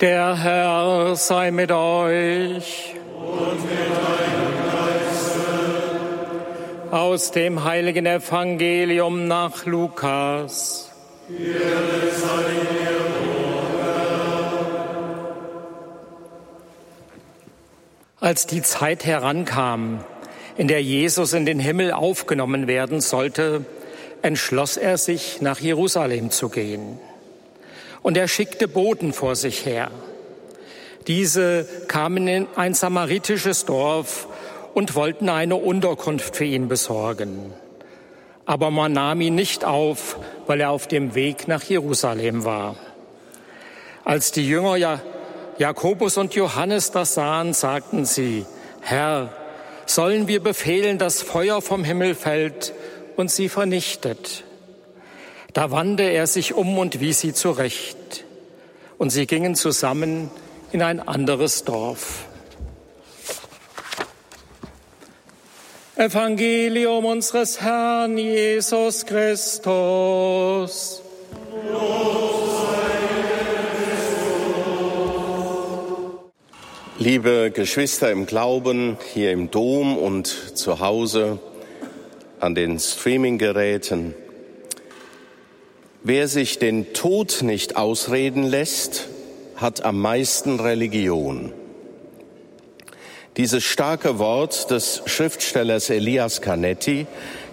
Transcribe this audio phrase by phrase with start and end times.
[0.00, 2.94] Der Herr sei mit euch.
[3.16, 5.44] Und mit deinem Geiste.
[6.90, 10.90] Aus dem heiligen Evangelium nach Lukas.
[18.18, 20.04] Als die Zeit herankam,
[20.56, 23.64] in der Jesus in den Himmel aufgenommen werden sollte,
[24.22, 26.98] entschloss er sich, nach Jerusalem zu gehen
[28.04, 29.90] und er schickte Boten vor sich her.
[31.06, 34.28] Diese kamen in ein samaritisches Dorf
[34.74, 37.52] und wollten eine Unterkunft für ihn besorgen.
[38.44, 42.76] Aber man nahm ihn nicht auf, weil er auf dem Weg nach Jerusalem war.
[44.04, 45.00] Als die Jünger ja
[45.56, 48.44] Jakobus und Johannes das sahen, sagten sie,
[48.82, 49.32] Herr,
[49.86, 52.74] sollen wir befehlen, dass Feuer vom Himmel fällt
[53.16, 54.44] und sie vernichtet?
[55.54, 58.24] Da wandte er sich um und wies sie zurecht.
[58.98, 60.28] Und sie gingen zusammen
[60.72, 62.26] in ein anderes Dorf.
[65.94, 71.00] Evangelium unseres Herrn Jesus Christus.
[76.98, 81.38] Liebe Geschwister im Glauben, hier im Dom und zu Hause
[82.40, 84.16] an den Streaminggeräten,
[86.06, 89.08] Wer sich den Tod nicht ausreden lässt,
[89.56, 91.50] hat am meisten Religion.
[93.38, 97.06] Dieses starke Wort des Schriftstellers Elias Canetti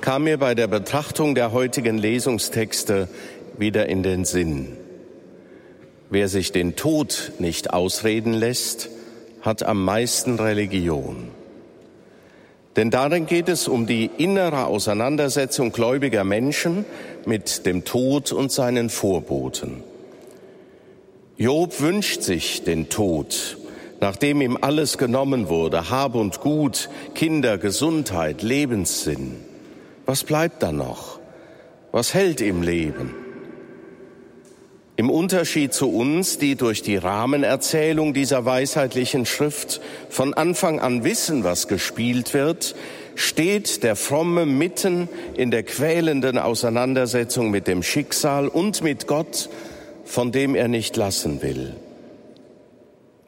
[0.00, 3.08] kam mir bei der Betrachtung der heutigen Lesungstexte
[3.58, 4.78] wieder in den Sinn.
[6.08, 8.88] Wer sich den Tod nicht ausreden lässt,
[9.42, 11.30] hat am meisten Religion.
[12.76, 16.84] Denn darin geht es um die innere Auseinandersetzung gläubiger Menschen
[17.26, 19.82] mit dem Tod und seinen Vorboten.
[21.36, 23.58] Job wünscht sich den Tod,
[24.00, 29.36] nachdem ihm alles genommen wurde, Hab und Gut, Kinder, Gesundheit, Lebenssinn.
[30.06, 31.18] Was bleibt da noch?
[31.92, 33.14] Was hält im Leben?
[34.98, 41.44] Im Unterschied zu uns, die durch die Rahmenerzählung dieser weisheitlichen Schrift von Anfang an wissen,
[41.44, 42.74] was gespielt wird,
[43.14, 49.50] steht der Fromme mitten in der quälenden Auseinandersetzung mit dem Schicksal und mit Gott,
[50.04, 51.76] von dem er nicht lassen will.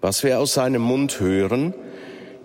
[0.00, 1.72] Was wir aus seinem Mund hören,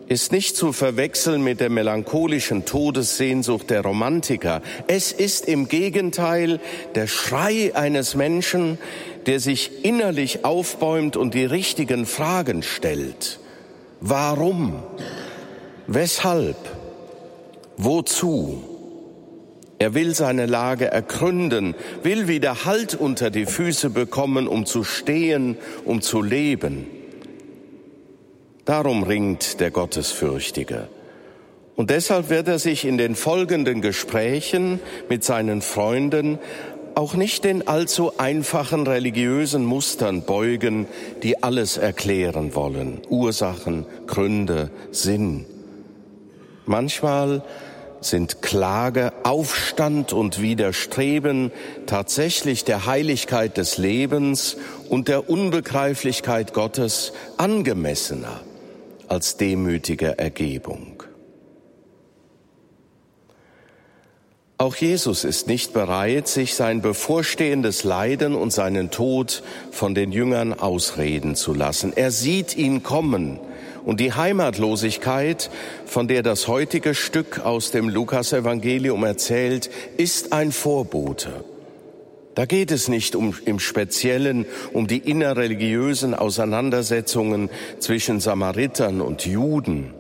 [0.08, 4.62] ist nicht zu verwechseln mit der melancholischen Todessehnsucht der Romantiker.
[4.88, 6.60] Es ist im Gegenteil
[6.94, 8.78] der Schrei eines Menschen,
[9.26, 13.40] der sich innerlich aufbäumt und die richtigen Fragen stellt.
[14.02, 14.84] Warum?
[15.88, 16.58] Weshalb?
[17.78, 18.64] Wozu?
[19.78, 25.58] Er will seine Lage ergründen, will wieder Halt unter die Füße bekommen, um zu stehen,
[25.84, 26.88] um zu leben.
[28.64, 30.88] Darum ringt der Gottesfürchtige.
[31.76, 36.40] Und deshalb wird er sich in den folgenden Gesprächen mit seinen Freunden
[36.96, 40.88] auch nicht den allzu einfachen religiösen Mustern beugen,
[41.24, 43.02] die alles erklären wollen.
[43.10, 45.46] Ursachen, Gründe, Sinn.
[46.66, 47.44] Manchmal
[48.02, 51.52] sind Klage, Aufstand und Widerstreben
[51.86, 54.58] tatsächlich der Heiligkeit des Lebens
[54.90, 58.42] und der Unbegreiflichkeit Gottes angemessener
[59.08, 61.04] als demütige Ergebung.
[64.58, 70.54] Auch Jesus ist nicht bereit, sich sein bevorstehendes Leiden und seinen Tod von den Jüngern
[70.54, 71.92] ausreden zu lassen.
[71.94, 73.38] Er sieht ihn kommen
[73.84, 75.50] und die Heimatlosigkeit,
[75.86, 81.44] von der das heutige Stück aus dem Lukasevangelium erzählt, ist ein Vorbote.
[82.34, 87.50] Da geht es nicht um, im Speziellen um die innerreligiösen Auseinandersetzungen
[87.80, 89.94] zwischen Samaritern und Juden.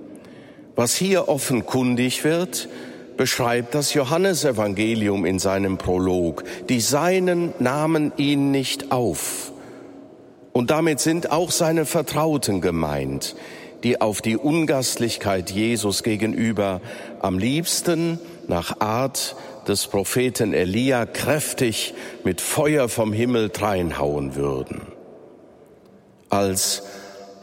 [0.77, 2.69] Was hier offenkundig wird,
[3.17, 6.43] beschreibt das Johannesevangelium in seinem Prolog.
[6.69, 9.51] Die Seinen nahmen ihn nicht auf.
[10.51, 13.35] Und damit sind auch seine Vertrauten gemeint,
[13.83, 16.81] die auf die Ungastlichkeit Jesus gegenüber
[17.19, 19.35] am liebsten nach Art
[19.67, 21.93] des Propheten Elia kräftig
[22.23, 24.81] mit Feuer vom Himmel dreinhauen würden.
[26.29, 26.83] Als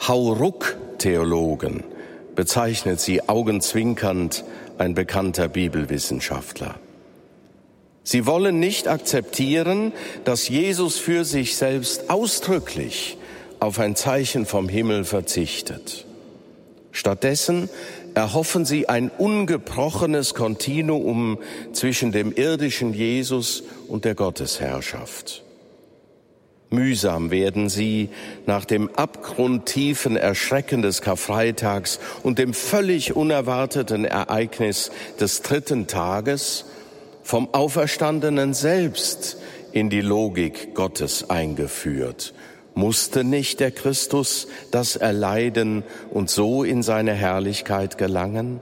[0.07, 1.85] Hauruck-Theologen
[2.35, 4.45] bezeichnet sie augenzwinkernd
[4.79, 6.77] ein bekannter Bibelwissenschaftler.
[8.05, 9.93] Sie wollen nicht akzeptieren,
[10.25, 13.17] dass Jesus für sich selbst ausdrücklich
[13.61, 16.07] auf ein Zeichen vom Himmel verzichtet.
[16.91, 17.71] Stattdessen
[18.15, 20.35] erhoffen sie ein ungebrochenes
[26.73, 28.09] Mühsam werden sie
[28.47, 34.91] nach dem abgrundtiefen Erschrecken des Karfreitags und dem völlig unerwarteten Ereignis
[35.21, 36.65] des dritten Tages
[37.23, 39.39] vom Auferstandenen selbst
[39.73, 42.35] in die Logik Gottes eingeführt.
[42.75, 48.61] Musste nicht der Christus das erleiden und so in seine Herrlichkeit gelangen?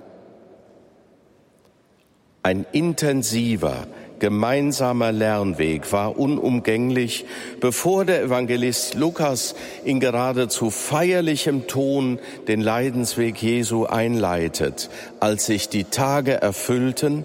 [2.43, 3.87] Ein intensiver,
[4.21, 7.25] gemeinsamer Lernweg war unumgänglich,
[7.61, 15.85] bevor der Evangelist Lukas in geradezu feierlichem Ton den Leidensweg Jesu einleitet, als sich die
[15.85, 17.25] Tage erfüllten,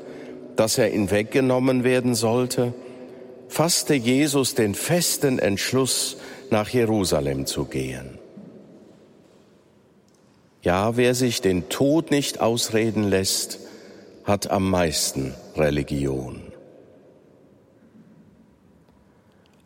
[0.56, 2.74] dass er ihn weggenommen werden sollte,
[3.48, 6.18] fasste Jesus den festen Entschluss,
[6.50, 8.20] nach Jerusalem zu gehen.
[10.62, 13.60] Ja, wer sich den Tod nicht ausreden lässt,
[14.24, 16.55] hat am meisten Religion.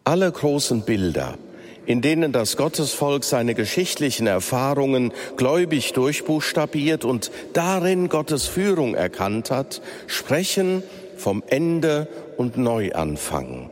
[0.10, 1.38] Alle großen Bilder,
[1.86, 9.84] in denen das Gottesvolk seine geschichtlichen Erfahrungen gläubig durchbuchstabiert und darin Gottes Führung erkannt hat,
[10.08, 10.82] sprechen
[11.16, 12.08] vom Ende
[12.38, 13.70] und Neuanfang.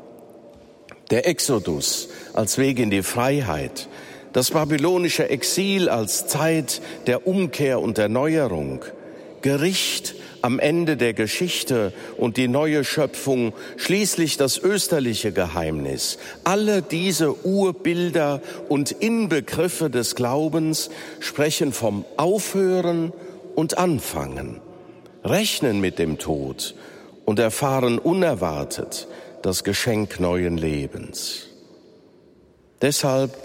[1.10, 3.90] Der Exodus als Weg in die Freiheit,
[4.32, 8.86] das babylonische Exil als Zeit der Umkehr und Erneuerung,
[9.42, 16.18] Gericht am Ende der Geschichte und die neue Schöpfung, schließlich das österliche Geheimnis.
[16.44, 20.90] Alle diese Urbilder und Inbegriffe des Glaubens
[21.20, 23.12] sprechen vom Aufhören
[23.56, 24.62] und Anfangen,
[25.24, 26.76] rechnen mit dem Tod
[27.26, 29.08] und erfahren unerwartet
[29.42, 31.48] das Geschenk neuen Lebens.
[32.82, 33.36] Deshalb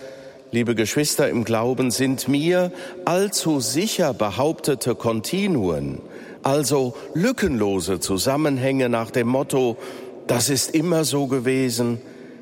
[0.53, 2.71] liebe Geschwister im Glauben, sind mir
[3.05, 6.01] allzu sicher behauptete Kontinuen
[6.43, 9.77] also lückenlose Zusammenhänge nach dem Motto,
[10.27, 12.01] das ist immer so gewesen,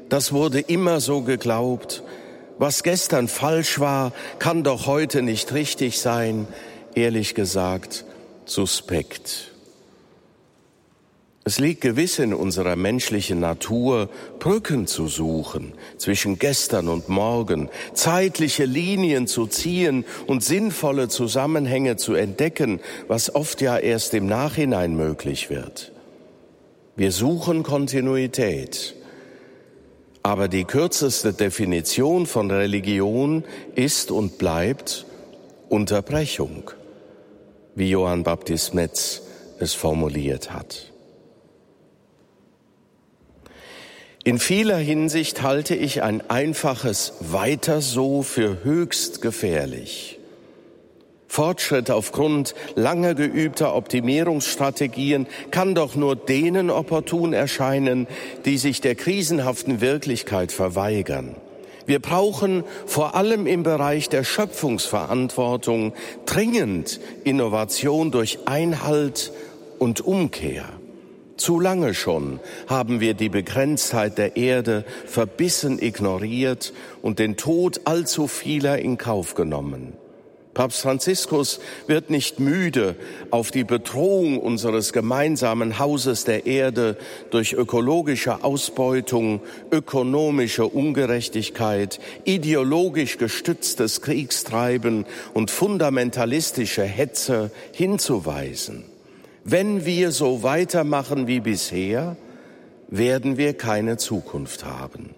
[0.08, 2.02] das wurde immer so geglaubt,
[2.58, 6.46] was gestern falsch war, kann doch heute nicht richtig sein,
[6.94, 8.04] ehrlich gesagt,
[8.44, 9.49] suspekt.
[11.42, 18.66] Es liegt gewiss in unserer menschlichen Natur, Brücken zu suchen zwischen gestern und morgen, zeitliche
[18.66, 25.48] Linien zu ziehen und sinnvolle Zusammenhänge zu entdecken, was oft ja erst im Nachhinein möglich
[25.48, 25.92] wird.
[26.94, 28.94] Wir suchen Kontinuität.
[30.22, 33.44] Aber die kürzeste Definition von Religion
[33.74, 35.06] ist und bleibt
[35.70, 36.70] Unterbrechung,
[37.74, 39.22] wie Johann Baptist Metz
[39.58, 40.89] es formuliert hat.
[44.22, 50.18] In vieler Hinsicht halte ich ein einfaches Weiter so für höchst gefährlich.
[51.26, 58.08] Fortschritt aufgrund langer geübter Optimierungsstrategien kann doch nur denen opportun erscheinen,
[58.44, 61.36] die sich der krisenhaften Wirklichkeit verweigern.
[61.86, 65.94] Wir brauchen vor allem im Bereich der Schöpfungsverantwortung
[66.26, 69.32] dringend Innovation durch Einhalt
[69.78, 70.79] und Umkehr.
[71.40, 78.26] Zu lange schon haben wir die Begrenztheit der Erde verbissen ignoriert und den Tod allzu
[78.26, 79.94] vieler in Kauf genommen.
[80.52, 82.94] Papst Franziskus wird nicht müde,
[83.30, 86.98] auf die Bedrohung unseres gemeinsamen Hauses der Erde
[87.30, 89.40] durch ökologische Ausbeutung,
[89.70, 98.84] ökonomische Ungerechtigkeit, ideologisch gestütztes Kriegstreiben und fundamentalistische Hetze hinzuweisen.
[99.44, 102.16] Wenn wir so weitermachen wie bisher,
[102.88, 105.10] werden wir keine Zukunft haben.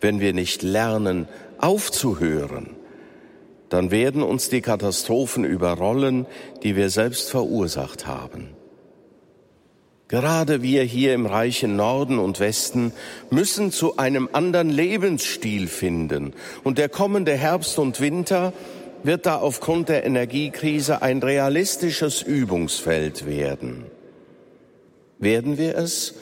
[0.00, 1.28] Wenn wir nicht lernen,
[1.58, 2.70] aufzuhören,
[3.68, 6.26] dann werden uns die Katastrophen überrollen,
[6.62, 8.50] die wir selbst verursacht haben.
[10.08, 12.92] Gerade wir hier im reichen Norden und Westen
[13.30, 16.34] müssen zu einem anderen Lebensstil finden.
[16.62, 18.52] Und der kommende Herbst und Winter
[19.04, 23.84] wird da aufgrund der Energiekrise ein realistisches Übungsfeld werden.
[25.18, 26.14] Werden wir es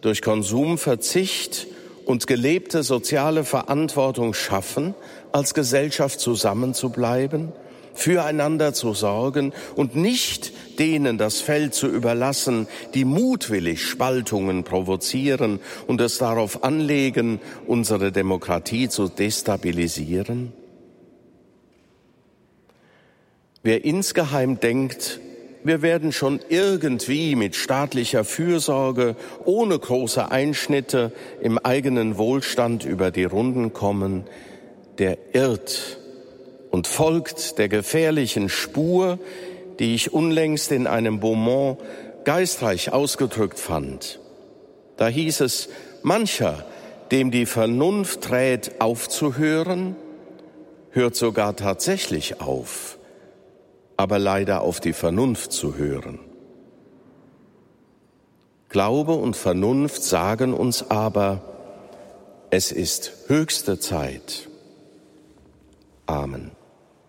[0.00, 1.68] durch Konsumverzicht
[2.06, 4.94] und gelebte soziale Verantwortung schaffen,
[5.30, 7.52] als Gesellschaft zusammenzubleiben,
[7.94, 16.00] füreinander zu sorgen und nicht denen das Feld zu überlassen, die mutwillig Spaltungen provozieren und
[16.00, 20.61] es darauf anlegen, unsere Demokratie zu destabilisieren?
[23.62, 25.20] Wer insgeheim denkt,
[25.64, 29.14] wir werden schon irgendwie mit staatlicher Fürsorge
[29.44, 34.24] ohne große Einschnitte im eigenen Wohlstand über die Runden kommen,
[34.98, 35.98] der irrt
[36.70, 39.18] und folgt der gefährlichen Spur,
[39.78, 41.78] die ich unlängst in einem Beaumont
[42.24, 44.18] geistreich ausgedrückt fand.
[44.96, 45.68] Da hieß es,
[46.02, 46.64] mancher
[47.12, 49.96] dem die Vernunft rät, aufzuhören,
[50.90, 52.98] hört sogar tatsächlich auf,
[54.02, 56.18] aber leider auf die Vernunft zu hören.
[58.68, 61.40] Glaube und Vernunft sagen uns aber,
[62.50, 64.48] es ist höchste Zeit.
[66.06, 66.50] Amen.